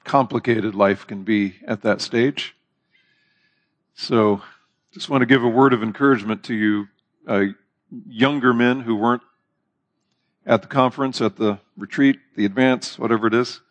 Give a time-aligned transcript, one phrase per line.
[0.03, 2.55] complicated life can be at that stage.
[3.93, 4.41] So,
[4.93, 6.87] just want to give a word of encouragement to you,
[7.27, 7.43] uh,
[8.07, 9.21] younger men who weren't
[10.45, 13.61] at the conference, at the retreat, the advance, whatever it is.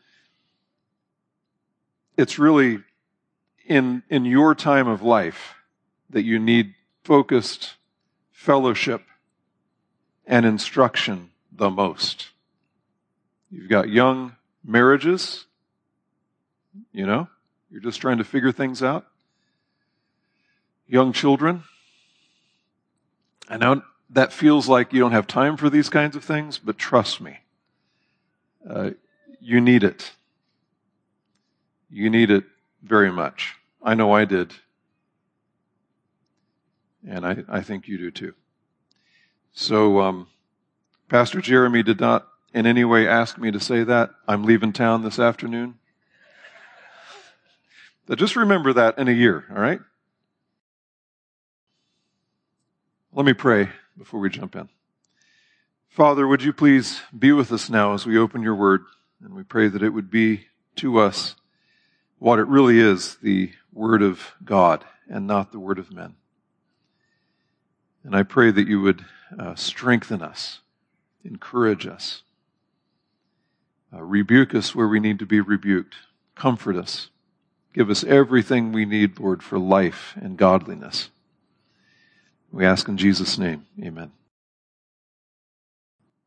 [2.16, 2.80] It's really
[3.70, 5.54] in, in your time of life
[6.10, 7.74] that you need focused
[8.32, 9.00] fellowship
[10.26, 12.30] and instruction the most.
[13.48, 15.46] You've got young marriages,
[16.92, 17.28] you know,
[17.70, 19.06] you're just trying to figure things out.
[20.88, 21.62] Young children.
[23.48, 26.76] I know that feels like you don't have time for these kinds of things, but
[26.76, 27.38] trust me,
[28.68, 28.90] uh,
[29.40, 30.10] you need it.
[31.88, 32.44] You need it
[32.82, 33.54] very much.
[33.82, 34.52] I know I did.
[37.06, 38.34] And I, I think you do too.
[39.52, 40.26] So, um,
[41.08, 44.10] Pastor Jeremy did not in any way ask me to say that.
[44.28, 45.76] I'm leaving town this afternoon.
[48.06, 49.80] But just remember that in a year, all right?
[53.12, 54.68] Let me pray before we jump in.
[55.88, 58.82] Father, would you please be with us now as we open your word,
[59.22, 61.34] and we pray that it would be to us
[62.20, 66.14] what it really is the word of God and not the word of men.
[68.04, 69.04] And I pray that you would
[69.36, 70.60] uh, strengthen us,
[71.24, 72.22] encourage us,
[73.92, 75.96] uh, rebuke us where we need to be rebuked,
[76.34, 77.08] comfort us,
[77.72, 81.08] give us everything we need, Lord, for life and godliness.
[82.52, 84.12] We ask in Jesus' name, amen.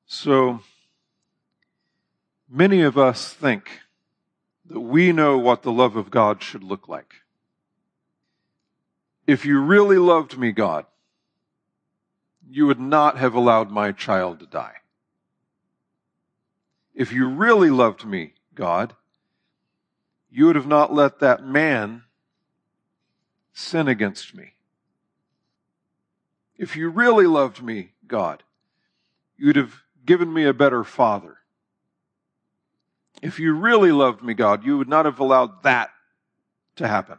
[0.08, 0.62] So,
[2.50, 3.83] many of us think
[4.66, 7.16] that we know what the love of God should look like.
[9.28, 10.86] If you really loved me, God,
[12.50, 14.76] you would not have allowed my child to die.
[16.94, 18.96] If you really loved me, God,
[20.30, 22.04] you would have not let that man
[23.54, 24.54] sin against me.
[26.58, 28.44] If you really loved me, God,
[29.38, 31.38] you'd have given me a better father.
[33.24, 35.90] If you really loved me, God, you would not have allowed that
[36.76, 37.18] to happen.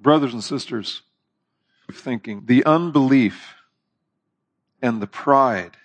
[0.00, 1.02] Brothers and sisters,
[1.92, 3.54] thinking, the unbelief
[4.80, 5.76] and the pride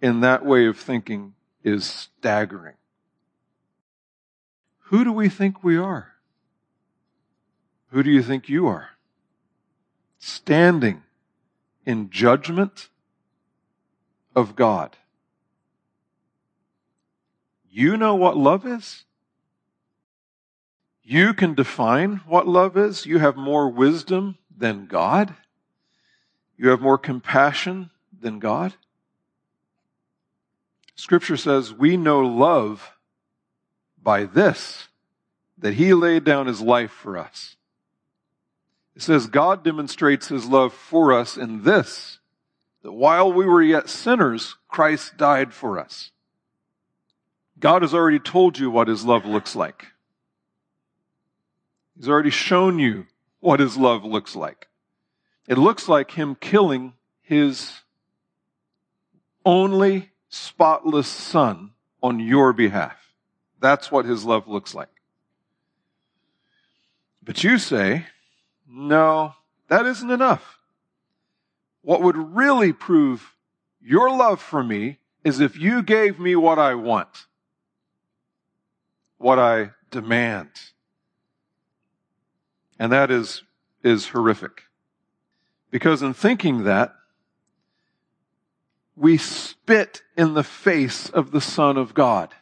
[0.00, 2.76] in that way of thinking is staggering.
[4.84, 6.12] Who do we think we are?
[7.90, 8.90] Who do you think you are?
[10.18, 11.02] standing
[11.86, 12.88] in judgment
[14.34, 14.96] of God.
[17.78, 19.04] You know what love is?
[21.04, 23.06] You can define what love is.
[23.06, 25.32] You have more wisdom than God.
[26.56, 27.90] You have more compassion
[28.20, 28.74] than God.
[30.96, 32.96] Scripture says we know love
[34.02, 34.88] by this,
[35.56, 37.54] that He laid down His life for us.
[38.96, 42.18] It says God demonstrates his love for us in this,
[42.82, 46.10] that while we were yet sinners, Christ died for us.
[47.60, 49.86] God has already told you what his love looks like.
[51.96, 53.06] He's already shown you
[53.40, 54.68] what his love looks like.
[55.48, 57.72] It looks like him killing his
[59.44, 61.70] only spotless son
[62.02, 63.14] on your behalf.
[63.60, 64.88] That's what his love looks like.
[67.22, 68.06] But you say,
[68.68, 69.34] no,
[69.68, 70.58] that isn't enough.
[71.82, 73.34] What would really prove
[73.80, 77.26] your love for me is if you gave me what I want,
[79.18, 80.50] what I demand.
[82.78, 83.42] And that is,
[83.82, 84.62] is horrific.
[85.70, 86.94] Because in thinking that,
[88.96, 92.34] we spit in the face of the Son of God.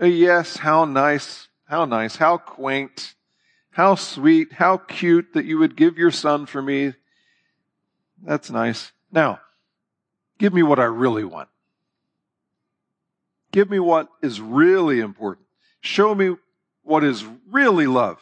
[0.00, 3.14] Uh, yes, how nice, how nice, how quaint,
[3.70, 6.94] how sweet, how cute that you would give your son for me.
[8.22, 8.92] That's nice.
[9.10, 9.40] Now,
[10.38, 11.48] give me what I really want.
[13.52, 15.46] Give me what is really important.
[15.80, 16.36] Show me
[16.82, 18.18] what is really love.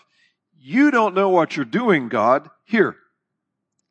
[0.58, 2.48] You don't know what you're doing, God.
[2.64, 2.96] Here,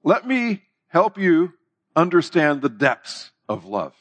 [0.03, 1.53] let me help you
[1.95, 3.93] understand the depths of love.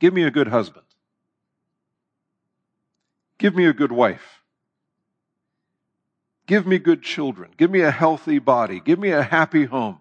[0.00, 0.84] Give me a good husband.
[3.38, 4.42] Give me a good wife.
[6.46, 7.52] Give me good children.
[7.56, 8.80] Give me a healthy body.
[8.80, 10.00] Give me a happy home.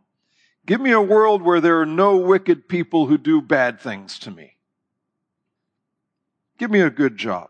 [0.66, 4.32] Give me a world where there are no wicked people who do bad things to
[4.32, 4.53] me.
[6.64, 7.50] Give me a good job.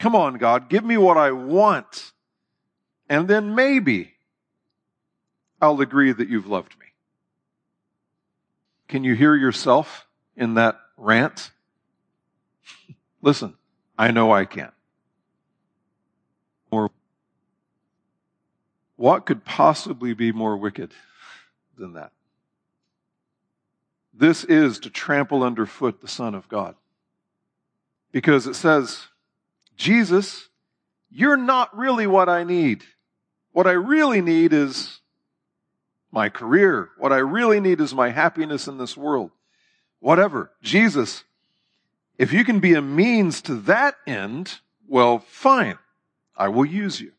[0.00, 2.10] Come on, God, give me what I want.
[3.08, 4.14] And then maybe
[5.62, 6.86] I'll agree that you've loved me.
[8.88, 11.52] Can you hear yourself in that rant?
[13.22, 13.54] Listen,
[13.96, 14.72] I know I can.
[16.72, 16.90] Or
[18.96, 20.90] what could possibly be more wicked
[21.78, 22.10] than that?
[24.12, 26.74] This is to trample underfoot the Son of God.
[28.16, 29.08] Because it says,
[29.76, 30.48] Jesus,
[31.10, 32.82] you're not really what I need.
[33.52, 35.00] What I really need is
[36.10, 36.88] my career.
[36.96, 39.32] What I really need is my happiness in this world.
[40.00, 40.50] Whatever.
[40.62, 41.24] Jesus,
[42.16, 45.76] if you can be a means to that end, well, fine.
[46.34, 47.12] I will use you.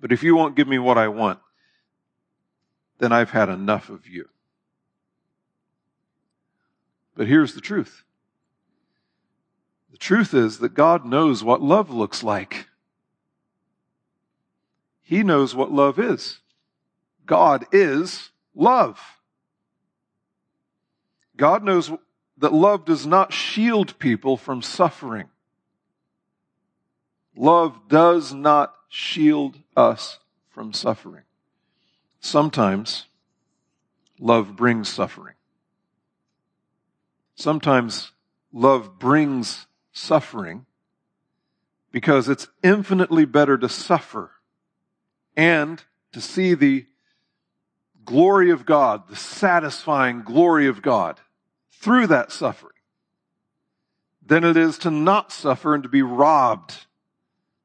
[0.00, 1.38] But if you won't give me what I want,
[2.98, 4.28] then I've had enough of you.
[7.14, 8.02] But here's the truth.
[10.02, 12.66] Truth is that God knows what love looks like.
[15.00, 16.40] He knows what love is.
[17.24, 18.98] God is love.
[21.36, 21.92] God knows
[22.38, 25.28] that love does not shield people from suffering.
[27.36, 30.18] Love does not shield us
[30.50, 31.22] from suffering.
[32.18, 33.06] Sometimes
[34.18, 35.36] love brings suffering.
[37.36, 38.10] Sometimes
[38.52, 40.66] love brings suffering
[41.90, 44.30] because it's infinitely better to suffer
[45.36, 46.86] and to see the
[48.04, 51.20] glory of God, the satisfying glory of God
[51.70, 52.72] through that suffering
[54.24, 56.86] than it is to not suffer and to be robbed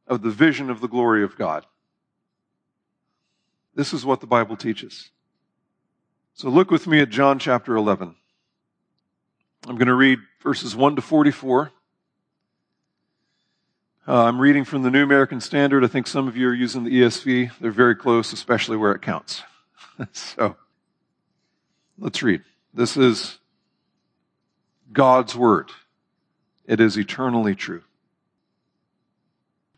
[0.07, 1.65] of the vision of the glory of God.
[3.75, 5.11] This is what the Bible teaches.
[6.33, 8.15] So look with me at John chapter 11.
[9.67, 11.71] I'm going to read verses 1 to 44.
[14.07, 15.83] Uh, I'm reading from the New American Standard.
[15.83, 17.51] I think some of you are using the ESV.
[17.59, 19.43] They're very close, especially where it counts.
[20.13, 20.55] so,
[21.99, 22.41] let's read.
[22.73, 23.37] This is
[24.93, 25.71] God's Word.
[26.65, 27.83] It is eternally true.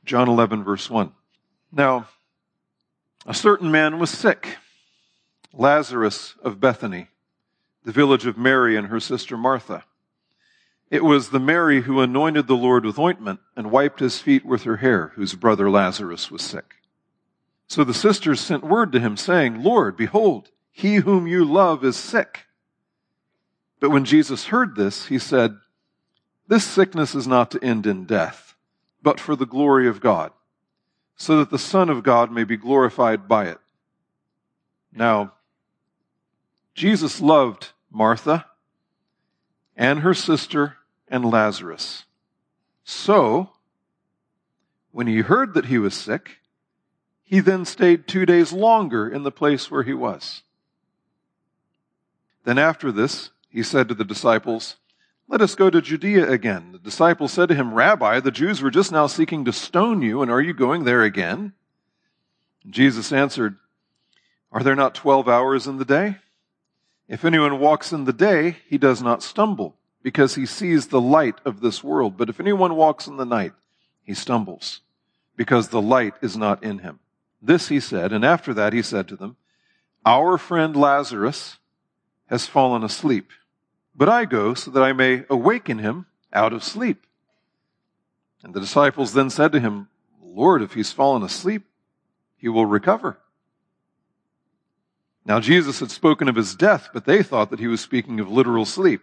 [0.05, 1.11] John 11, verse 1.
[1.71, 2.07] Now,
[3.25, 4.57] a certain man was sick,
[5.53, 7.07] Lazarus of Bethany,
[7.83, 9.85] the village of Mary and her sister Martha.
[10.89, 14.63] It was the Mary who anointed the Lord with ointment and wiped his feet with
[14.63, 16.75] her hair, whose brother Lazarus was sick.
[17.67, 21.95] So the sisters sent word to him, saying, Lord, behold, he whom you love is
[21.95, 22.47] sick.
[23.79, 25.57] But when Jesus heard this, he said,
[26.47, 28.55] This sickness is not to end in death,
[29.03, 30.31] but for the glory of God,
[31.15, 33.59] so that the Son of God may be glorified by it.
[34.91, 35.33] Now,
[36.73, 38.45] Jesus loved Martha
[39.77, 40.77] and her sister
[41.09, 42.05] and Lazarus.
[42.83, 43.49] So,
[44.91, 46.37] when he heard that he was sick,
[47.23, 50.41] he then stayed two days longer in the place where he was.
[52.43, 54.77] Then after this, he said to the disciples,
[55.27, 56.71] Let us go to Judea again.
[56.71, 60.21] The disciples said to him, Rabbi, the Jews were just now seeking to stone you,
[60.21, 61.53] and are you going there again?
[62.67, 63.57] Jesus answered,
[64.51, 66.17] Are there not twelve hours in the day?
[67.07, 71.35] If anyone walks in the day, he does not stumble because he sees the light
[71.45, 72.17] of this world.
[72.17, 73.53] But if anyone walks in the night,
[74.03, 74.81] he stumbles,
[75.35, 76.99] because the light is not in him.
[77.41, 79.37] This he said, and after that he said to them,
[80.05, 81.57] Our friend Lazarus
[82.27, 83.29] has fallen asleep,
[83.95, 87.05] but I go so that I may awaken him out of sleep.
[88.43, 89.89] And the disciples then said to him,
[90.21, 91.63] Lord, if he's fallen asleep,
[92.37, 93.19] he will recover.
[95.25, 98.31] Now Jesus had spoken of his death, but they thought that he was speaking of
[98.31, 99.01] literal sleep.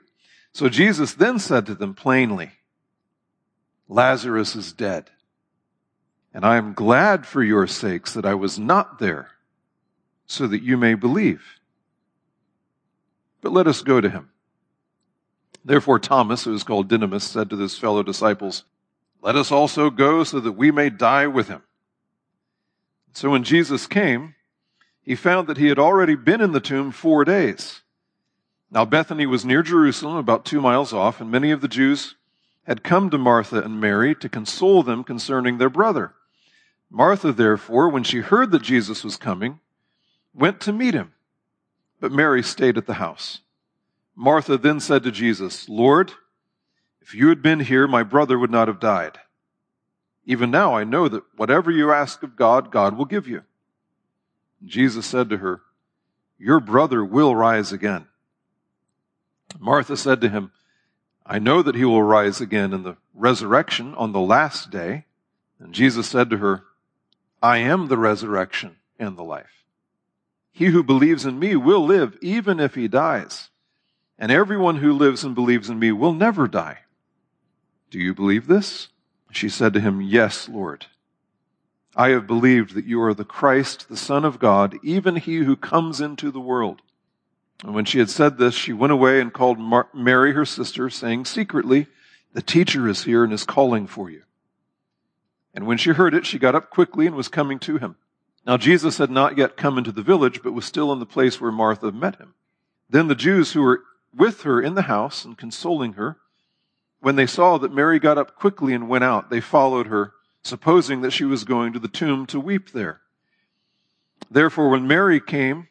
[0.57, 2.51] So Jesus then said to them plainly,
[3.91, 5.11] Lazarus is dead.
[6.33, 9.33] And I am glad for your sakes that I was not there,
[10.25, 11.43] so that you may believe.
[13.43, 14.31] But let us go to him.
[15.63, 18.65] Therefore, Thomas, who is called Didymus, said to his fellow disciples,
[19.21, 21.65] Let us also go so that we may die with him.
[23.13, 24.35] So when Jesus came,
[25.03, 27.83] he found that he had already been in the tomb four days.
[28.71, 32.17] Now Bethany was near Jerusalem, about two miles off, and many of the Jews
[32.65, 36.15] had come to Martha and Mary to console them concerning their brother.
[36.91, 39.61] Martha, therefore, when she heard that Jesus was coming,
[40.35, 41.13] went to meet him,
[42.01, 43.41] but Mary stayed at the house.
[44.17, 46.13] Martha then said to Jesus, Lord,
[47.01, 49.19] if you had been here, my brother would not have died.
[50.25, 53.43] Even now I know that whatever you ask of God, God will give you.
[54.65, 55.63] Jesus said to her,
[56.39, 58.09] Your brother will rise again.
[59.59, 60.53] Martha said to him,
[61.25, 65.07] I know that he will rise again in the resurrection on the last day.
[65.59, 66.65] And Jesus said to her,
[67.43, 69.65] I am the resurrection and the life.
[70.53, 73.51] He who believes in me will live even if he dies.
[74.19, 76.79] And everyone who lives and believes in me will never die.
[77.91, 78.89] Do you believe this?
[79.31, 80.87] She said to him, Yes, Lord.
[81.95, 85.57] I have believed that you are the Christ, the Son of God, even he who
[85.57, 86.83] comes into the world.
[87.63, 90.91] And when she had said this, she went away and called Mar- Mary, her sister,
[90.91, 91.87] saying secretly,
[92.33, 94.23] The teacher is here and is calling for you.
[95.55, 97.97] And when she heard it, she got up quickly and was coming to him.
[98.47, 101.41] Now Jesus had not yet come into the village, but was still in the place
[101.41, 102.35] where Martha met him.
[102.91, 103.83] Then the Jews who were
[104.15, 106.19] with her in the house and consoling her,
[107.01, 111.01] when they saw that Mary got up quickly and went out, they followed her, supposing
[111.01, 113.01] that she was going to the tomb to weep there.
[114.31, 115.69] Therefore, when Mary came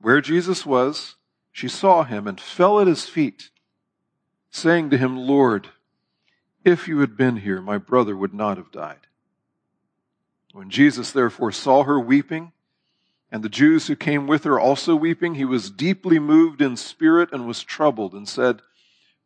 [0.00, 1.16] where Jesus was,
[1.58, 3.50] she saw him and fell at his feet,
[4.48, 5.70] saying to him, Lord,
[6.64, 9.08] if you had been here, my brother would not have died.
[10.52, 12.52] When Jesus therefore saw her weeping,
[13.32, 17.30] and the Jews who came with her also weeping, he was deeply moved in spirit
[17.32, 18.62] and was troubled, and said,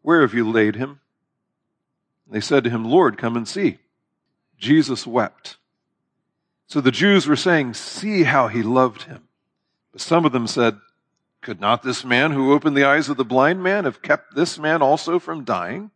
[0.00, 1.00] Where have you laid him?
[2.26, 3.76] They said to him, Lord, come and see.
[4.56, 5.58] Jesus wept.
[6.66, 9.28] So the Jews were saying, See how he loved him.
[9.92, 10.78] But some of them said,
[11.42, 14.58] could not this man who opened the eyes of the blind man have kept this
[14.58, 15.90] man also from dying?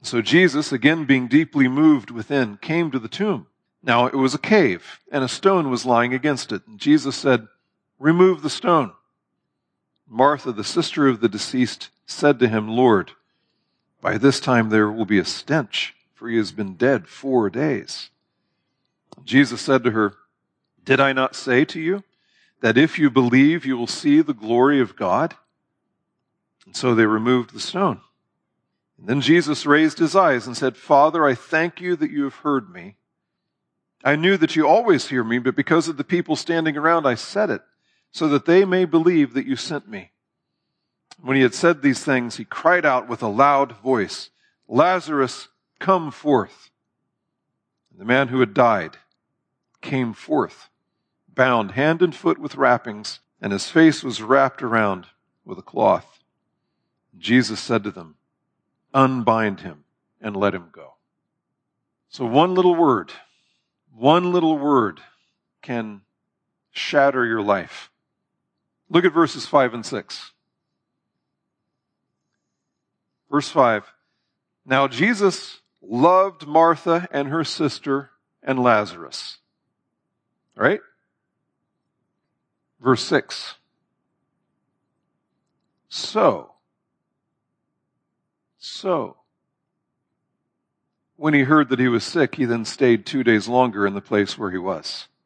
[0.00, 3.48] So Jesus, again being deeply moved within, came to the tomb.
[3.82, 6.62] Now it was a cave, and a stone was lying against it.
[6.66, 7.48] And Jesus said,
[7.98, 8.92] Remove the stone.
[10.08, 13.12] Martha, the sister of the deceased, said to him, Lord,
[14.00, 18.10] by this time there will be a stench, for he has been dead four days.
[19.24, 20.14] Jesus said to her,
[20.84, 22.04] Did I not say to you?
[22.64, 25.34] That if you believe, you will see the glory of God?
[26.64, 28.00] And so they removed the stone.
[28.96, 32.36] And then Jesus raised his eyes and said, Father, I thank you that you have
[32.36, 32.96] heard me.
[34.02, 37.16] I knew that you always hear me, but because of the people standing around, I
[37.16, 37.60] said it,
[38.12, 40.12] so that they may believe that you sent me.
[41.20, 44.30] When he had said these things, he cried out with a loud voice,
[44.68, 45.48] Lazarus,
[45.80, 46.70] come forth.
[47.90, 48.96] And the man who had died
[49.82, 50.70] came forth
[51.34, 55.06] bound hand and foot with wrappings, and his face was wrapped around
[55.44, 56.20] with a cloth.
[57.18, 58.16] Jesus said to them,
[58.92, 59.84] Unbind him
[60.20, 60.94] and let him go.
[62.08, 63.12] So, one little word,
[63.94, 65.00] one little word
[65.62, 66.02] can
[66.70, 67.90] shatter your life.
[68.88, 70.32] Look at verses 5 and 6.
[73.30, 73.92] Verse 5
[74.64, 78.10] Now Jesus loved Martha and her sister
[78.42, 79.38] and Lazarus.
[80.54, 80.80] Right?
[82.84, 83.54] Verse 6.
[85.88, 86.52] So,
[88.58, 89.16] so,
[91.16, 94.02] when he heard that he was sick, he then stayed two days longer in the
[94.02, 95.08] place where he was.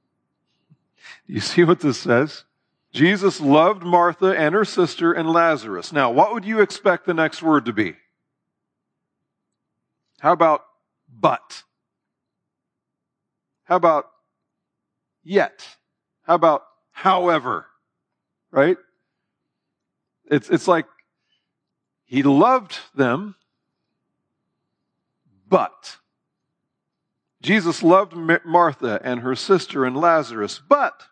[1.27, 2.45] You see what this says?
[2.93, 5.93] Jesus loved Martha and her sister and Lazarus.
[5.93, 7.97] Now, what would you expect the next word to be?
[10.21, 10.65] How about
[11.09, 11.65] but?
[13.65, 14.07] How about
[15.23, 15.67] yet?
[16.23, 16.68] How about
[16.99, 17.65] however,
[18.51, 18.77] right?
[20.29, 20.87] It's, it's like
[22.05, 23.37] he loved them,
[25.49, 25.99] but
[27.41, 28.15] Jesus loved
[28.45, 31.05] Martha and her sister and Lazarus, but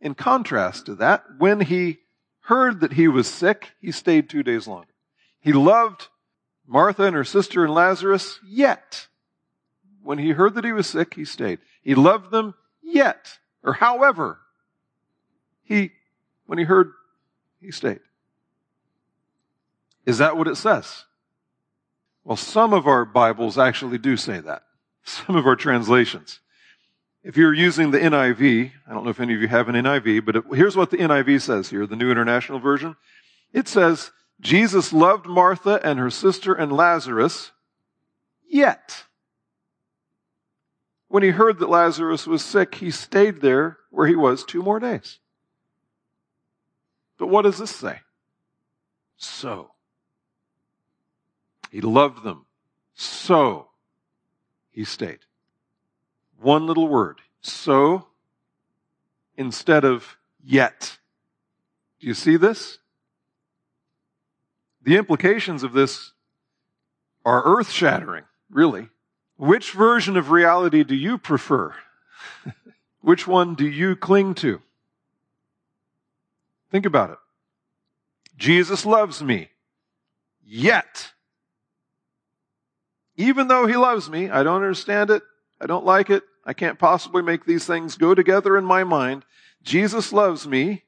[0.00, 1.98] in contrast to that, when he
[2.42, 4.94] heard that he was sick, he stayed two days longer.
[5.40, 6.06] He loved
[6.64, 9.08] Martha and her sister and Lazarus, yet
[10.00, 11.58] when he heard that he was sick, he stayed.
[11.82, 14.38] He loved them, yet or however,
[15.62, 15.90] he,
[16.46, 16.92] when he heard,
[17.60, 18.00] he stayed.
[20.06, 21.04] Is that what it says?
[22.24, 24.62] Well, some of our Bibles actually do say that.
[25.04, 26.40] Some of our translations.
[27.24, 30.24] If you're using the NIV, I don't know if any of you have an NIV,
[30.24, 32.96] but here's what the NIV says here, the New International Version.
[33.52, 37.50] It says, Jesus loved Martha and her sister and Lazarus,
[38.46, 39.04] yet.
[41.08, 44.78] When he heard that Lazarus was sick, he stayed there where he was two more
[44.78, 45.18] days.
[47.18, 48.00] But what does this say?
[49.16, 49.72] So.
[51.70, 52.46] He loved them.
[52.94, 53.68] So.
[54.70, 55.20] He stayed.
[56.40, 57.20] One little word.
[57.40, 58.06] So.
[59.36, 60.98] Instead of yet.
[62.00, 62.78] Do you see this?
[64.82, 66.12] The implications of this
[67.24, 68.88] are earth shattering, really.
[69.38, 71.74] Which version of reality do you prefer?
[73.00, 74.60] Which one do you cling to?
[76.70, 77.18] Think about it.
[78.36, 79.48] Jesus loves me.
[80.44, 81.12] Yet,
[83.16, 85.22] even though he loves me, I don't understand it.
[85.60, 86.24] I don't like it.
[86.44, 89.24] I can't possibly make these things go together in my mind.
[89.62, 90.82] Jesus loves me.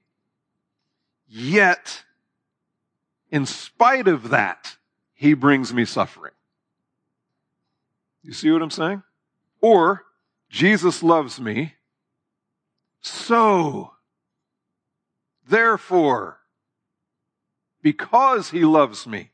[1.28, 2.04] Yet,
[3.30, 4.76] in spite of that,
[5.12, 6.32] he brings me suffering.
[8.22, 9.02] You see what I'm saying?
[9.60, 10.04] Or,
[10.48, 11.74] Jesus loves me.
[13.00, 13.92] So,
[15.48, 16.38] therefore,
[17.82, 19.30] because he loves me,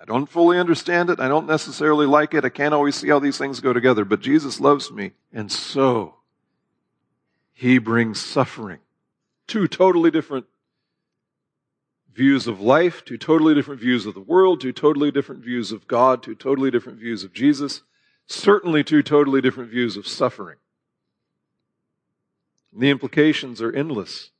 [0.00, 1.20] I don't fully understand it.
[1.20, 2.44] I don't necessarily like it.
[2.44, 5.12] I can't always see how these things go together, but Jesus loves me.
[5.30, 6.16] And so,
[7.52, 8.78] he brings suffering.
[9.46, 10.46] Two totally different
[12.14, 15.86] views of life, two totally different views of the world, two totally different views of
[15.86, 17.82] God, two totally different views of Jesus,
[18.32, 20.56] certainly two totally different views of suffering.
[22.72, 24.30] The implications are endless.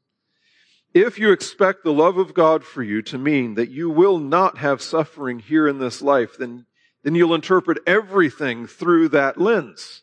[0.94, 4.58] If you expect the love of God for you to mean that you will not
[4.58, 6.66] have suffering here in this life, then,
[7.02, 10.02] then you'll interpret everything through that lens.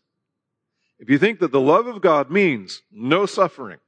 [0.99, 3.79] If you think that the love of God means no suffering,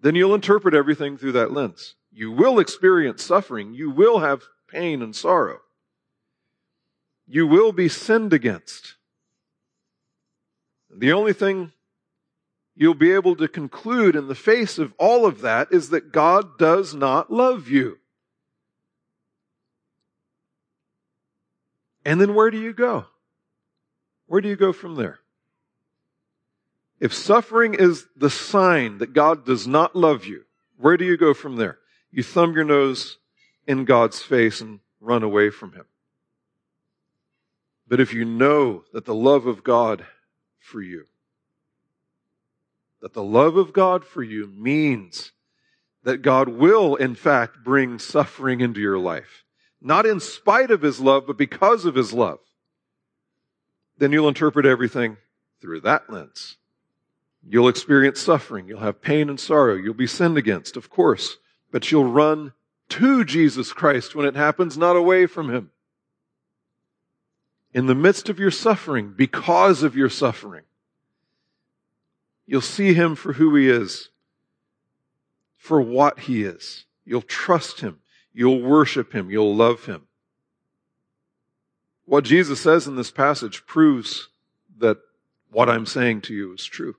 [0.00, 1.94] then you'll interpret everything through that lens.
[2.12, 3.74] You will experience suffering.
[3.74, 5.60] You will have pain and sorrow.
[7.28, 8.94] You will be sinned against.
[10.90, 11.72] The only thing
[12.74, 16.56] you'll be able to conclude in the face of all of that is that God
[16.58, 17.98] does not love you.
[22.04, 23.04] And then where do you go?
[24.26, 25.18] Where do you go from there?
[27.00, 30.44] If suffering is the sign that God does not love you,
[30.78, 31.78] where do you go from there?
[32.10, 33.18] You thumb your nose
[33.66, 35.84] in God's face and run away from Him.
[37.88, 40.04] But if you know that the love of God
[40.60, 41.06] for you
[43.00, 45.32] that the love of God for you means
[46.02, 49.44] that God will, in fact, bring suffering into your life.
[49.80, 52.40] Not in spite of His love, but because of His love.
[53.98, 55.16] Then you'll interpret everything
[55.60, 56.56] through that lens.
[57.48, 58.68] You'll experience suffering.
[58.68, 59.74] You'll have pain and sorrow.
[59.74, 61.36] You'll be sinned against, of course,
[61.70, 62.52] but you'll run
[62.90, 65.70] to Jesus Christ when it happens, not away from Him.
[67.74, 70.62] In the midst of your suffering, because of your suffering,
[72.48, 74.08] You'll see him for who he is,
[75.58, 76.86] for what he is.
[77.04, 77.98] You'll trust him.
[78.32, 79.30] You'll worship him.
[79.30, 80.06] You'll love him.
[82.06, 84.28] What Jesus says in this passage proves
[84.78, 84.96] that
[85.50, 86.96] what I'm saying to you is true.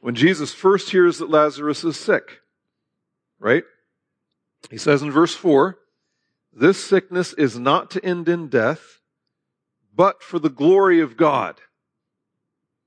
[0.00, 2.42] When Jesus first hears that Lazarus is sick,
[3.38, 3.64] right?
[4.70, 5.78] He says in verse 4
[6.58, 9.00] This sickness is not to end in death,
[9.94, 11.60] but for the glory of God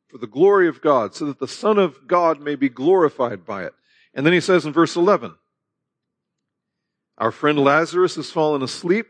[0.10, 3.64] for the glory of God, so that the Son of God may be glorified by
[3.64, 3.74] it.
[4.14, 5.36] And then he says in verse 11,
[7.20, 9.06] Our friend Lazarus has fallen asleep,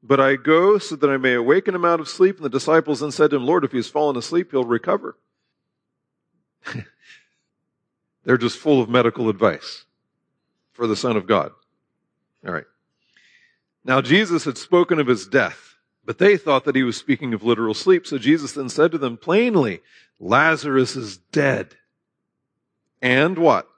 [0.00, 2.36] but I go so that I may awaken him out of sleep.
[2.36, 5.18] And the disciples then said to him, Lord, if he has fallen asleep, he'll recover.
[8.24, 9.84] They're just full of medical advice
[10.72, 11.50] for the Son of God.
[12.46, 12.64] All right.
[13.84, 15.72] Now, Jesus had spoken of his death.
[16.04, 18.06] But they thought that he was speaking of literal sleep.
[18.06, 19.80] So Jesus then said to them plainly,
[20.18, 21.76] Lazarus is dead.
[23.00, 23.68] And what?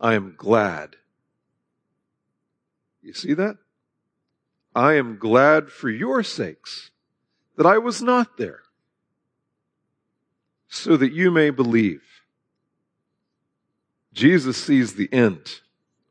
[0.00, 0.96] I am glad.
[3.02, 3.56] You see that?
[4.74, 6.90] I am glad for your sakes
[7.56, 8.60] that I was not there,
[10.68, 12.02] so that you may believe.
[14.12, 15.60] Jesus sees the end,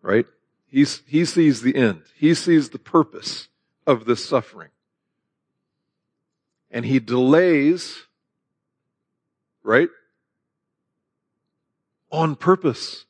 [0.02, 0.26] right?
[0.70, 2.04] He's, he sees the end.
[2.16, 3.48] He sees the purpose
[3.86, 4.70] of this suffering.
[6.70, 8.04] And he delays,
[9.64, 9.90] right?
[12.12, 13.06] On purpose.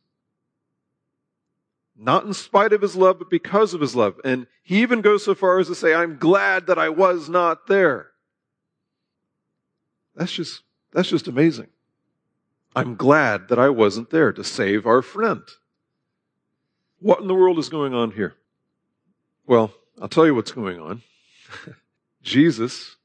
[1.97, 4.21] Not in spite of his love, but because of his love.
[4.23, 7.65] And he even goes so far as to say, I'm glad that I was not
[7.65, 8.11] there.
[10.15, 10.61] That's just,
[10.93, 11.67] that's just amazing.
[12.75, 15.41] I'm glad that I wasn't there to save our friend.
[16.99, 18.35] What in the world is going on here?
[19.45, 21.01] Well, I'll tell you what's going on.
[22.21, 22.97] Jesus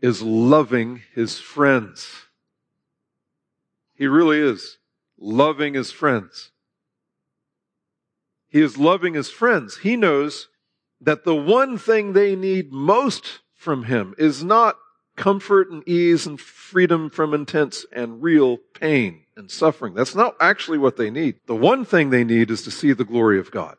[0.00, 2.26] is loving his friends.
[3.94, 4.78] He really is
[5.18, 6.50] loving his friends.
[8.48, 9.78] He is loving his friends.
[9.78, 10.48] He knows
[11.00, 14.76] that the one thing they need most from him is not
[15.16, 19.94] comfort and ease and freedom from intense and real pain and suffering.
[19.94, 21.36] That's not actually what they need.
[21.46, 23.76] The one thing they need is to see the glory of God.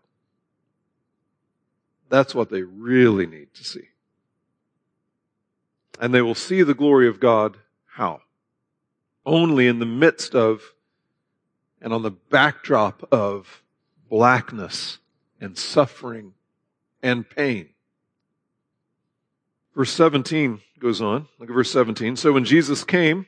[2.10, 3.90] That's what they really need to see.
[6.00, 8.22] And they will see the glory of God how?
[9.26, 10.74] Only in the midst of
[11.82, 13.64] and on the backdrop of
[14.10, 15.00] blackness
[15.42, 16.34] and suffering
[17.04, 17.70] and pain.
[19.78, 21.28] Verse 17 goes on.
[21.38, 22.16] Look at verse 17.
[22.16, 23.28] So when Jesus came,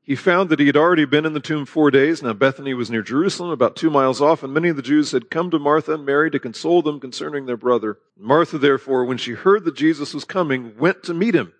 [0.00, 2.22] he found that he had already been in the tomb four days.
[2.22, 5.30] Now Bethany was near Jerusalem, about two miles off, and many of the Jews had
[5.30, 7.98] come to Martha and Mary to console them concerning their brother.
[8.16, 11.52] Martha, therefore, when she heard that Jesus was coming, went to meet him.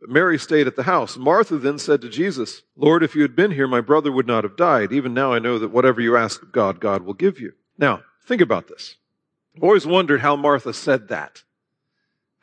[0.00, 1.16] But Mary stayed at the house.
[1.16, 4.44] Martha then said to Jesus, Lord, if you had been here, my brother would not
[4.44, 4.92] have died.
[4.92, 7.54] Even now I know that whatever you ask of God, God will give you.
[7.76, 8.94] Now, think about this.
[9.56, 11.42] I've always wondered how Martha said that.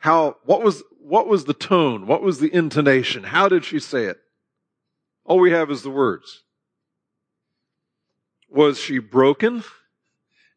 [0.04, 2.06] How, what was, what was the tone?
[2.06, 3.24] What was the intonation?
[3.24, 4.18] How did she say it?
[5.24, 6.42] All we have is the words.
[8.50, 9.64] Was she broken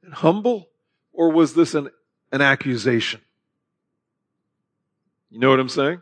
[0.04, 0.68] and humble,
[1.14, 1.92] or was this an,
[2.34, 3.22] an accusation?
[5.30, 6.02] You know what I'm saying?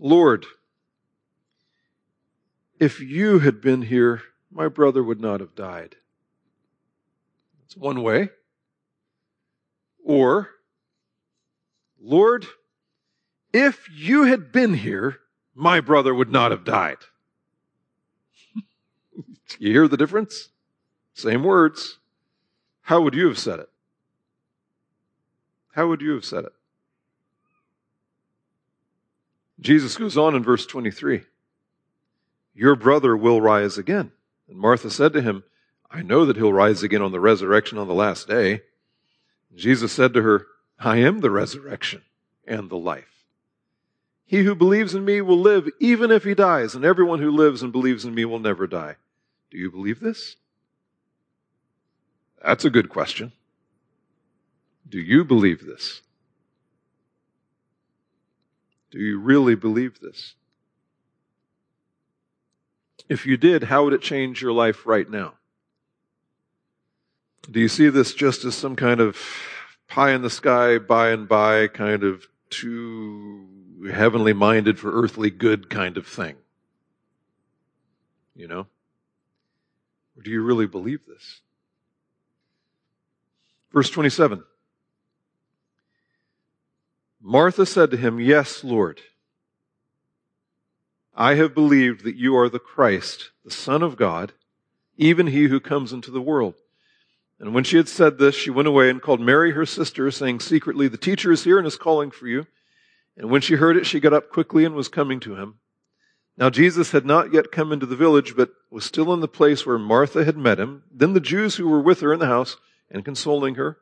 [0.00, 0.44] Lord,
[2.80, 5.94] if you had been here, my brother would not have died.
[7.60, 8.30] That's one way.
[10.04, 10.48] Or,
[12.00, 12.46] Lord,
[13.52, 15.18] if you had been here,
[15.54, 16.98] my brother would not have died.
[19.58, 20.50] you hear the difference?
[21.14, 21.98] Same words.
[22.82, 23.68] How would you have said it?
[25.72, 26.52] How would you have said it?
[29.60, 31.22] Jesus goes on in verse 23
[32.54, 34.12] Your brother will rise again.
[34.48, 35.44] And Martha said to him,
[35.90, 38.62] I know that he'll rise again on the resurrection on the last day.
[39.54, 40.46] Jesus said to her,
[40.78, 42.02] I am the resurrection
[42.46, 43.24] and the life.
[44.24, 47.62] He who believes in me will live even if he dies, and everyone who lives
[47.62, 48.96] and believes in me will never die.
[49.50, 50.36] Do you believe this?
[52.44, 53.32] That's a good question.
[54.88, 56.02] Do you believe this?
[58.90, 60.34] Do you really believe this?
[63.08, 65.34] If you did, how would it change your life right now?
[67.50, 69.16] Do you see this just as some kind of
[69.88, 73.46] pie in the sky, by and by, kind of too
[73.92, 76.36] heavenly minded for earthly good kind of thing?
[78.36, 78.66] You know?
[80.16, 81.40] Or do you really believe this?
[83.72, 84.44] Verse 27.
[87.20, 89.00] Martha said to him, Yes, Lord.
[91.14, 94.32] I have believed that you are the Christ, the Son of God,
[94.96, 96.54] even he who comes into the world.
[97.40, 100.40] And when she had said this, she went away and called Mary, her sister, saying
[100.40, 102.46] secretly, The teacher is here and is calling for you.
[103.16, 105.58] And when she heard it, she got up quickly and was coming to him.
[106.36, 109.66] Now Jesus had not yet come into the village, but was still in the place
[109.66, 110.82] where Martha had met him.
[110.92, 112.56] Then the Jews who were with her in the house
[112.90, 113.78] and consoling her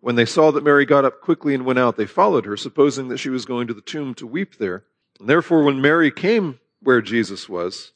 [0.00, 3.08] when they saw that Mary got up quickly and went out, they followed her, supposing
[3.08, 4.84] that she was going to the tomb to weep there.
[5.18, 7.92] And therefore, when Mary came where Jesus was,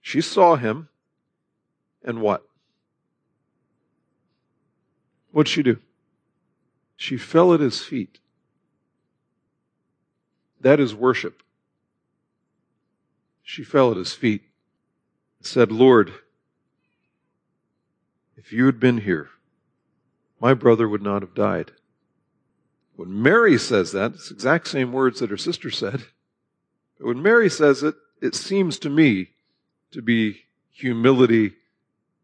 [0.00, 0.88] she saw him,
[2.02, 2.42] and what?
[5.32, 5.78] What'd she do?
[6.96, 8.18] She fell at his feet.
[10.60, 11.42] That is worship.
[13.42, 14.42] She fell at his feet
[15.38, 16.12] and said, Lord,
[18.36, 19.30] if you had been here,
[20.40, 21.72] my brother would not have died.
[22.96, 26.04] When Mary says that, it's the exact same words that her sister said.
[26.98, 29.30] But when Mary says it, it seems to me
[29.92, 31.54] to be humility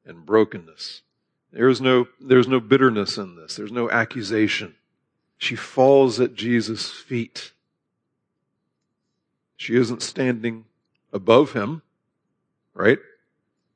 [0.05, 1.03] and brokenness.
[1.53, 3.57] There's no, there's no bitterness in this.
[3.57, 4.75] There's no accusation.
[5.39, 7.53] She falls at Jesus' feet.
[9.57, 10.67] She isn't standing
[11.13, 11.83] above him,
[12.75, 12.99] right?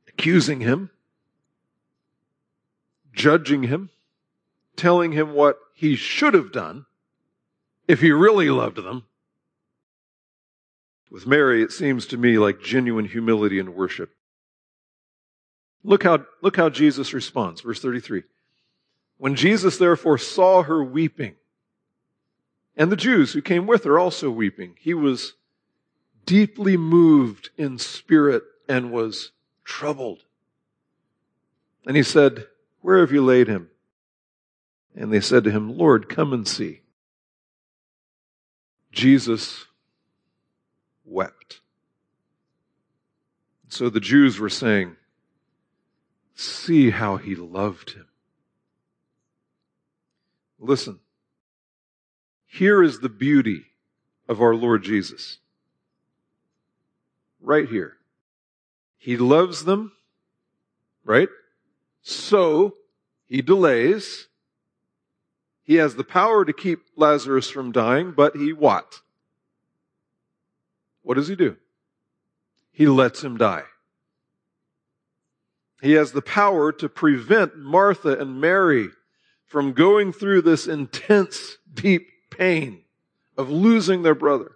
[0.08, 0.90] Accusing him,
[3.12, 3.90] judging him
[4.80, 6.86] telling him what he should have done
[7.86, 9.04] if he really loved them.
[11.10, 14.10] With Mary, it seems to me like genuine humility and worship.
[15.82, 17.62] Look how, look how Jesus responds.
[17.62, 18.22] Verse 33.
[19.18, 21.34] When Jesus therefore saw her weeping,
[22.76, 25.34] and the Jews who came with her also weeping, he was
[26.24, 29.32] deeply moved in spirit and was
[29.64, 30.24] troubled.
[31.86, 32.46] And he said,
[32.80, 33.68] Where have you laid him?
[34.94, 36.80] And they said to him, Lord, come and see.
[38.92, 39.66] Jesus
[41.04, 41.60] wept.
[43.68, 44.96] So the Jews were saying,
[46.40, 48.06] See how he loved him.
[50.58, 51.00] Listen,
[52.46, 53.66] here is the beauty
[54.26, 55.36] of our Lord Jesus.
[57.42, 57.98] Right here.
[58.96, 59.92] He loves them,
[61.04, 61.28] right?
[62.00, 62.76] So
[63.26, 64.28] he delays.
[65.62, 69.00] He has the power to keep Lazarus from dying, but he what?
[71.02, 71.58] What does he do?
[72.72, 73.64] He lets him die.
[75.80, 78.88] He has the power to prevent Martha and Mary
[79.46, 82.82] from going through this intense, deep pain
[83.36, 84.52] of losing their brother,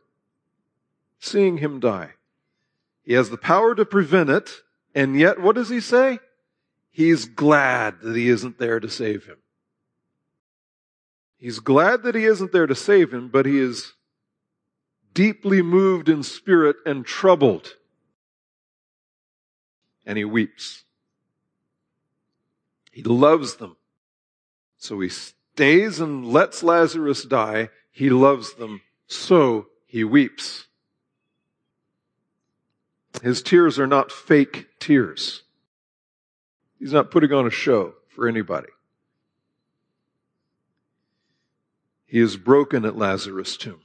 [1.19, 2.11] seeing him die.
[3.03, 4.51] He has the power to prevent it,
[4.95, 6.21] and yet what does he say?
[6.91, 9.39] He's glad that he isn't there to save him.
[11.39, 13.95] He's glad that he isn't there to save him, but he is
[15.13, 17.75] deeply moved in spirit and troubled.
[20.07, 20.84] And he weeps.
[22.95, 23.77] He loves them.
[24.79, 27.71] So he stays and lets Lazarus die.
[27.91, 28.83] He loves them.
[29.09, 30.69] So he weeps.
[33.21, 35.43] His tears are not fake tears.
[36.79, 38.69] He's not putting on a show for anybody.
[42.07, 43.81] He is broken at Lazarus' tomb.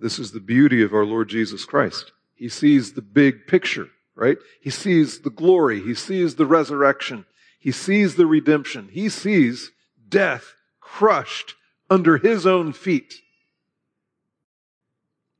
[0.00, 2.10] This is the beauty of our Lord Jesus Christ.
[2.34, 4.38] He sees the big picture, right?
[4.60, 5.80] He sees the glory.
[5.80, 7.24] He sees the resurrection.
[7.58, 8.88] He sees the redemption.
[8.92, 9.72] He sees
[10.08, 11.54] death crushed
[11.88, 13.14] under his own feet.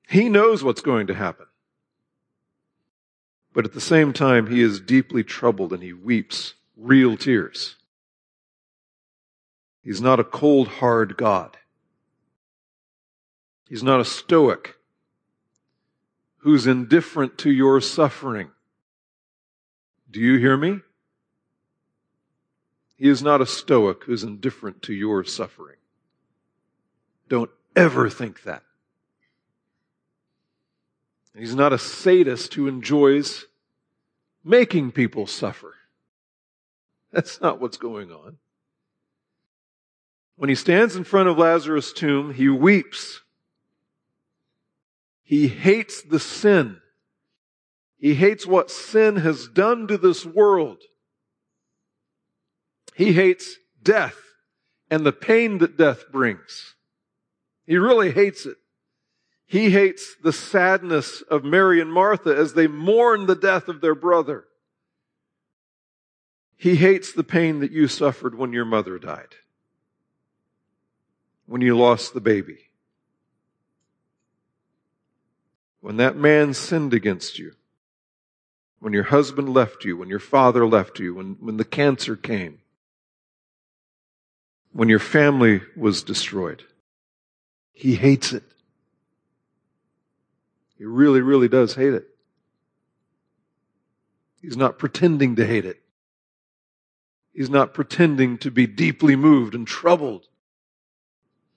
[0.08, 1.46] He knows what's going to happen.
[3.54, 7.76] But at the same time, he is deeply troubled and he weeps real tears.
[9.82, 11.56] He's not a cold, hard God.
[13.68, 14.76] He's not a stoic
[16.38, 18.50] who's indifferent to your suffering.
[20.12, 20.80] Do you hear me?
[22.96, 25.78] He is not a stoic who's indifferent to your suffering.
[27.28, 28.62] Don't ever think that.
[31.34, 33.46] He's not a sadist who enjoys
[34.44, 35.74] making people suffer.
[37.10, 38.36] That's not what's going on.
[40.36, 43.22] When he stands in front of Lazarus' tomb, he weeps.
[45.24, 46.81] He hates the sin.
[48.02, 50.82] He hates what sin has done to this world.
[52.96, 54.16] He hates death
[54.90, 56.74] and the pain that death brings.
[57.64, 58.56] He really hates it.
[59.46, 63.94] He hates the sadness of Mary and Martha as they mourn the death of their
[63.94, 64.46] brother.
[66.56, 69.36] He hates the pain that you suffered when your mother died,
[71.46, 72.70] when you lost the baby,
[75.80, 77.52] when that man sinned against you,
[78.82, 82.58] when your husband left you, when your father left you, when, when the cancer came,
[84.72, 86.64] when your family was destroyed.
[87.70, 88.42] He hates it.
[90.76, 92.08] He really, really does hate it.
[94.40, 95.80] He's not pretending to hate it.
[97.32, 100.26] He's not pretending to be deeply moved and troubled.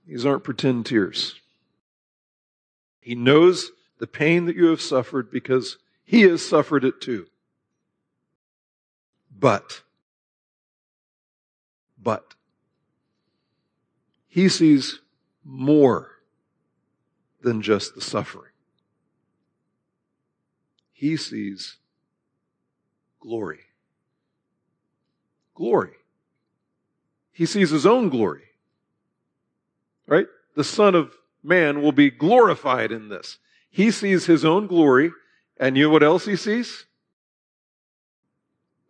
[0.06, 1.34] These aren't pretend tears.
[3.00, 7.28] He knows the pain that you have suffered because he has suffered it too.
[9.38, 9.82] But,
[12.02, 12.36] but,
[14.28, 15.02] he sees
[15.44, 16.12] more
[17.42, 18.52] than just the suffering
[20.96, 21.76] he sees
[23.20, 23.60] glory.
[25.54, 25.92] Glory.
[27.34, 28.44] He sees his own glory.
[30.08, 30.28] Right?
[30.56, 31.14] The Son of
[31.44, 33.40] Man will be glorified in this.
[33.70, 35.12] He sees his own glory,
[35.58, 36.86] and you know what else he sees?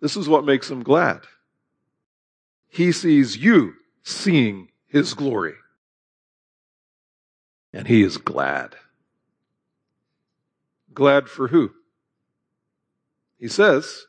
[0.02, 1.22] This is what makes him glad.
[2.68, 3.74] He sees you
[4.04, 5.56] seeing his glory.
[7.74, 8.76] And he is glad.
[10.94, 11.72] Glad for who?
[13.38, 14.06] He says,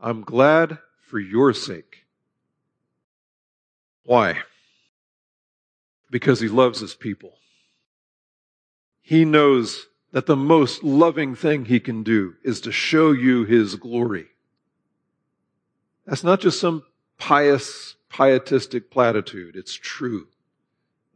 [0.00, 2.04] I'm glad for your sake.
[4.04, 4.42] Why?
[6.10, 7.34] Because he loves his people.
[9.00, 13.74] He knows that the most loving thing he can do is to show you his
[13.76, 14.26] glory.
[16.06, 16.84] That's not just some
[17.18, 19.56] pious, pietistic platitude.
[19.56, 20.28] It's true.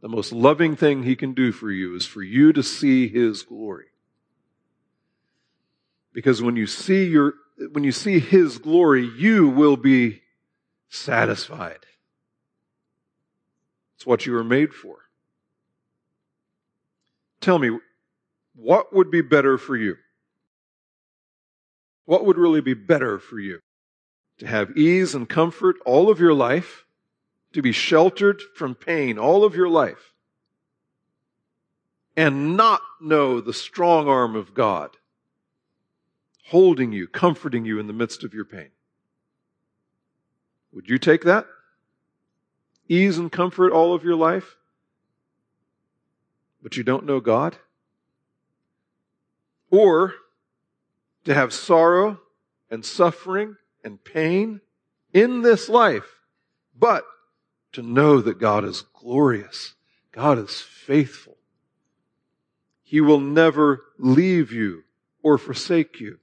[0.01, 3.43] The most loving thing he can do for you is for you to see his
[3.43, 3.85] glory.
[6.13, 7.33] Because when you see your,
[7.71, 10.21] when you see his glory, you will be
[10.89, 11.85] satisfied.
[13.95, 14.97] It's what you were made for.
[17.41, 17.77] Tell me,
[18.57, 19.95] what would be better for you?
[22.05, 23.59] What would really be better for you?
[24.39, 26.85] To have ease and comfort all of your life,
[27.53, 30.13] to be sheltered from pain all of your life,
[32.15, 34.97] and not know the strong arm of God
[36.47, 38.69] holding you, comforting you in the midst of your pain.
[40.71, 41.45] Would you take that?
[42.87, 44.55] Ease and comfort all of your life?
[46.63, 47.57] But you don't know God?
[49.69, 50.13] Or
[51.25, 52.19] to have sorrow
[52.69, 54.61] and suffering and pain
[55.13, 56.21] in this life,
[56.77, 57.03] but
[57.73, 59.75] to know that God is glorious,
[60.11, 61.37] God is faithful.
[62.83, 64.83] He will never leave you
[65.21, 66.19] or forsake you.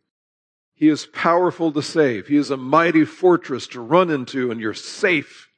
[0.75, 2.27] He is powerful to save.
[2.27, 5.49] He is a mighty fortress to run into and you're safe.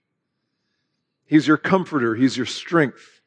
[1.24, 2.14] He's your comforter.
[2.14, 3.20] He's your strength.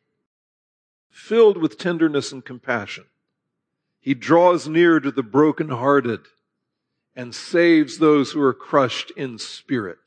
[1.10, 3.06] Filled with tenderness and compassion.
[4.10, 6.22] He draws near to the brokenhearted
[7.15, 10.00] and saves those who are crushed in spirit.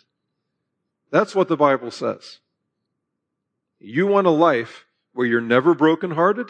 [1.12, 2.41] That's what the Bible says.
[3.79, 6.49] You want a life where you're never brokenhearted,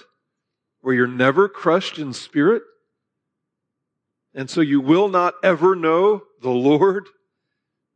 [0.80, 2.62] where you're never crushed in spirit,
[4.34, 7.06] and so you will not ever know the Lord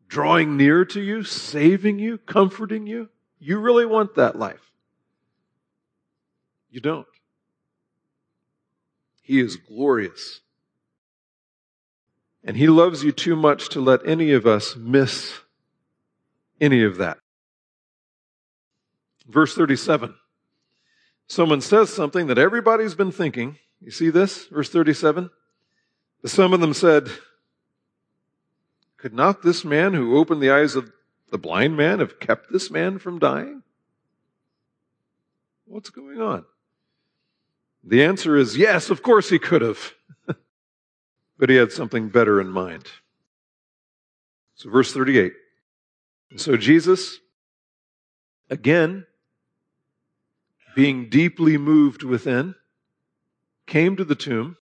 [0.07, 3.09] drawing near to you, saving you, comforting you.
[3.39, 4.71] You really want that life.
[6.69, 7.07] You don't.
[9.27, 10.41] He is glorious.
[12.45, 15.41] And He loves you too much to let any of us miss
[16.61, 17.19] any of that.
[19.29, 20.15] Verse 37.
[21.27, 23.59] Someone says something that everybody's been thinking.
[23.81, 24.47] You see this?
[24.47, 25.29] Verse 37.
[26.25, 27.11] Some of them said,
[28.97, 30.93] Could not this man who opened the eyes of
[31.33, 33.65] the blind man have kept this man from dying?
[35.65, 36.45] What's going on?
[37.87, 39.95] The answer is yes, of course he could have.
[41.39, 42.85] but he had something better in mind.
[44.57, 45.33] So, verse 38.
[46.37, 47.19] So Jesus,
[48.51, 49.07] again,
[50.75, 52.57] being deeply moved within,
[53.67, 54.57] came to the tomb.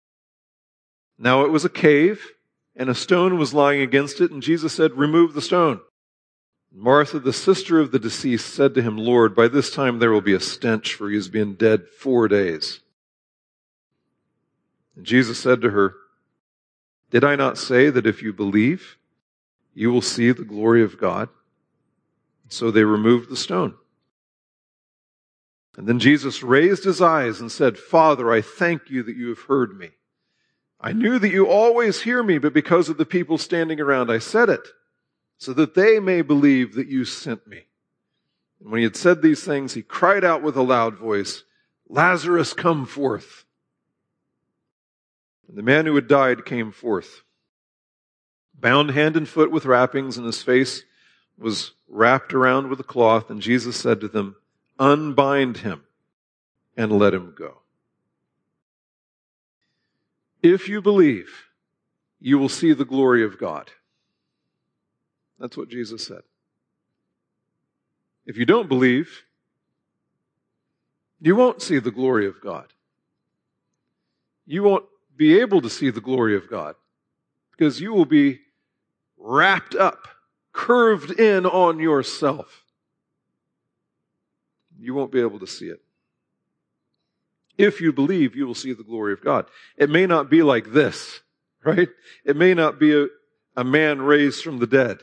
[1.18, 2.26] Now it was a cave,
[2.74, 5.80] and a stone was lying against it, and Jesus said, Remove the stone.
[6.72, 10.20] Martha, the sister of the deceased, said to him, Lord, by this time there will
[10.20, 12.80] be a stench, for he has been dead four days.
[15.00, 15.94] And Jesus said to her,
[17.10, 18.98] Did I not say that if you believe,
[19.72, 21.30] you will see the glory of God?
[22.50, 23.76] So they removed the stone.
[25.78, 29.40] And then Jesus raised his eyes and said, Father, I thank you that you have
[29.40, 29.92] heard me.
[30.78, 34.18] I knew that you always hear me, but because of the people standing around, I
[34.18, 34.68] said it,
[35.38, 37.62] so that they may believe that you sent me.
[38.60, 41.42] And when he had said these things, he cried out with a loud voice,
[41.88, 43.46] Lazarus, come forth.
[45.50, 47.24] And the man who had died came forth,
[48.54, 50.84] bound hand and foot with wrappings, and his face
[51.36, 53.30] was wrapped around with a cloth.
[53.30, 54.36] And Jesus said to them,
[54.78, 55.82] Unbind him
[56.76, 57.62] and let him go.
[60.40, 61.46] If you believe,
[62.20, 63.72] you will see the glory of God.
[65.40, 66.22] That's what Jesus said.
[68.24, 69.24] If you don't believe,
[71.20, 72.72] you won't see the glory of God.
[74.46, 74.84] You won't
[75.20, 76.76] be able to see the glory of God
[77.50, 78.40] because you will be
[79.18, 80.08] wrapped up,
[80.50, 82.64] curved in on yourself.
[84.78, 85.82] You won't be able to see it.
[87.58, 89.44] If you believe, you will see the glory of God.
[89.76, 91.20] It may not be like this,
[91.62, 91.90] right?
[92.24, 93.08] It may not be a,
[93.58, 95.00] a man raised from the dead.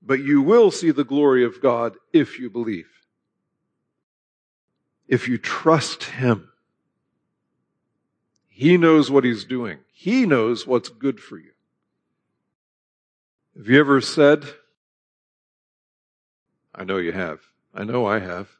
[0.00, 2.86] But you will see the glory of God if you believe.
[5.08, 6.49] If you trust Him.
[8.60, 9.78] He knows what He's doing.
[9.90, 11.52] He knows what's good for you.
[13.56, 14.44] Have you ever said,
[16.74, 17.40] I know you have.
[17.72, 18.50] I know I have.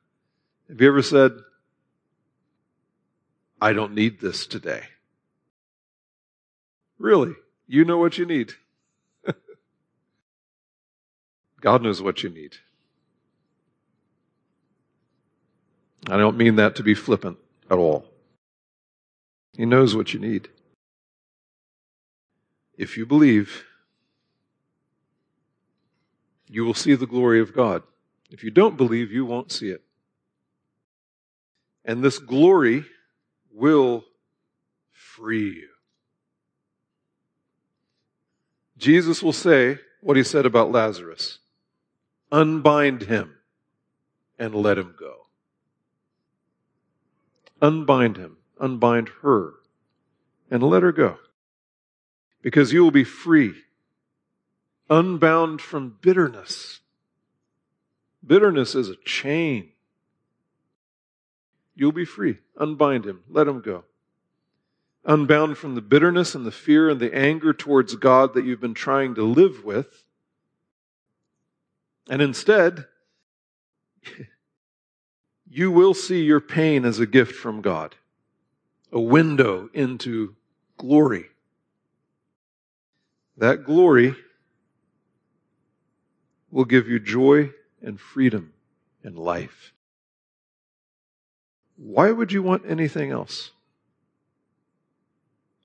[0.70, 1.32] Have you ever said,
[3.60, 4.84] I don't need this today.
[6.98, 7.34] Really,
[7.66, 8.54] you know what you need.
[11.60, 12.56] God knows what you need.
[16.08, 17.36] I don't mean that to be flippant
[17.70, 18.09] at all.
[19.60, 20.48] He knows what you need.
[22.78, 23.62] If you believe,
[26.48, 27.82] you will see the glory of God.
[28.30, 29.82] If you don't believe, you won't see it.
[31.84, 32.86] And this glory
[33.52, 34.06] will
[34.92, 35.68] free you.
[38.78, 41.38] Jesus will say what he said about Lazarus
[42.32, 43.34] unbind him
[44.38, 45.26] and let him go.
[47.60, 49.54] Unbind him, unbind her,
[50.50, 51.18] and let her go.
[52.42, 53.54] Because you will be free,
[54.88, 56.80] unbound from bitterness.
[58.24, 59.70] Bitterness is a chain.
[61.74, 62.38] You'll be free.
[62.56, 63.22] Unbind him.
[63.28, 63.84] Let him go
[65.04, 68.74] unbound from the bitterness and the fear and the anger towards God that you've been
[68.74, 70.04] trying to live with.
[72.08, 72.86] And instead,
[75.50, 77.94] you will see your pain as a gift from God,
[78.92, 80.34] a window into
[80.76, 81.26] glory.
[83.36, 84.14] That glory
[86.50, 87.50] will give you joy
[87.82, 88.52] and freedom
[89.02, 89.72] and life.
[91.76, 93.52] Why would you want anything else?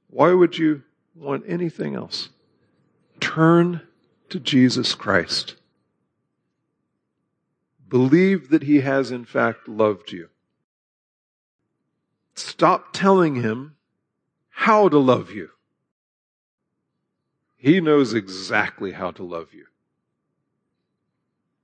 [0.10, 2.30] Why would you want anything else?
[3.20, 3.82] Turn
[4.30, 5.56] to Jesus Christ.
[7.90, 10.30] Believe that He has, in fact, loved you.
[12.36, 13.76] Stop telling Him
[14.50, 15.50] how to love you.
[17.56, 19.66] He knows exactly how to love you.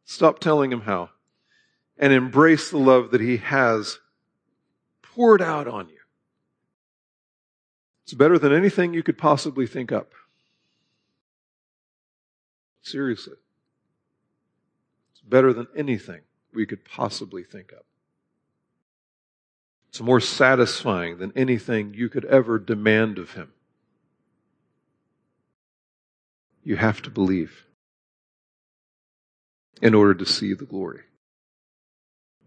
[0.05, 1.09] Stop telling Him how
[1.97, 3.99] and embrace the love that He has
[5.01, 5.99] poured out on you.
[8.03, 10.11] It's better than anything you could possibly think up.
[12.81, 13.35] Seriously.
[15.11, 16.21] It's better than anything
[16.53, 17.83] we could possibly think of.
[19.91, 23.51] It's more satisfying than anything you could ever demand of Him.
[26.63, 27.65] You have to believe
[29.81, 31.01] in order to see the glory.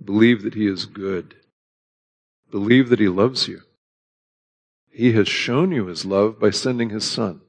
[0.02, 1.36] Believe that He is good.
[2.50, 3.62] Believe that He loves you.
[4.94, 7.40] He has shown you his love by sending his son.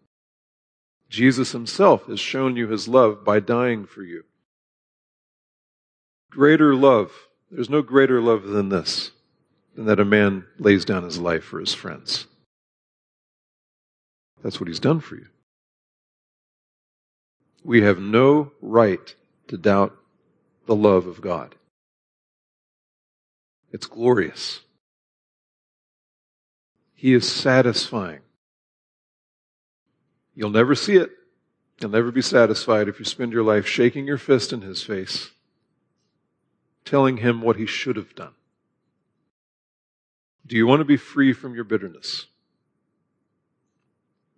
[1.09, 4.23] Jesus himself has shown you his love by dying for you.
[6.31, 7.11] Greater love.
[7.51, 9.11] There's no greater love than this,
[9.75, 12.27] than that a man lays down his life for his friends.
[14.41, 15.27] That's what he's done for you.
[17.63, 19.15] We have no right
[19.47, 19.95] to doubt
[20.65, 21.55] the love of God.
[23.71, 24.61] It's glorious.
[26.93, 28.21] He is satisfying.
[30.33, 31.09] You'll never see it.
[31.81, 35.31] You'll never be satisfied if you spend your life shaking your fist in his face,
[36.85, 38.33] telling him what he should have done.
[40.45, 42.27] Do you want to be free from your bitterness?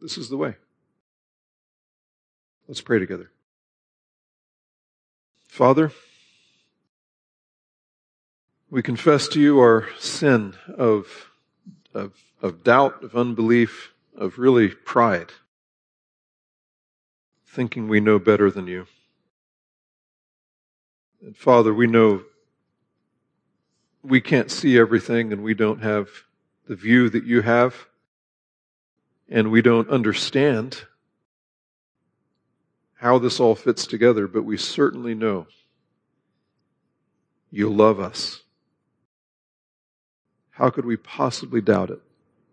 [0.01, 0.55] This is the way.
[2.67, 3.31] Let's pray together.
[5.47, 5.91] Father,
[8.69, 11.29] we confess to you our sin of,
[11.93, 15.31] of of doubt, of unbelief, of really pride,
[17.45, 18.87] thinking we know better than you.
[21.21, 22.23] And Father, we know
[24.07, 26.09] we can't see everything and we don't have
[26.67, 27.87] the view that you have,
[29.29, 30.83] and we don't understand
[32.95, 35.47] how this all fits together, but we certainly know
[37.51, 38.41] you love us.
[40.51, 42.01] How could we possibly doubt it?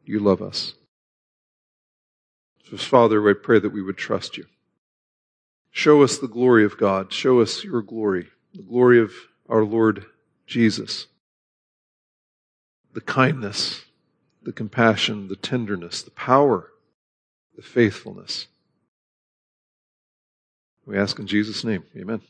[0.07, 0.75] you love us.
[2.71, 4.47] So, Father, I pray that we would trust you.
[5.71, 7.13] Show us the glory of God.
[7.13, 9.13] Show us your glory, the glory of
[9.49, 10.07] our Lord
[10.47, 11.07] Jesus.
[12.95, 13.85] The kindness,
[14.43, 16.71] the compassion, the tenderness, the power,
[17.57, 18.47] the faithfulness.
[20.87, 21.85] We ask in Jesus' name.
[21.97, 22.23] Amen.